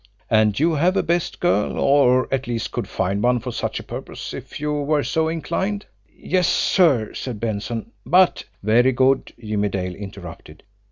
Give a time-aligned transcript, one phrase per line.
[0.31, 3.83] "And you have a 'best girl,' or at least could find one for such a
[3.83, 9.93] purpose, if you were so inclined?" "Yes, sir," said Benson; "but" "Very good!" Jimmie Dale
[9.93, 10.63] interrupted.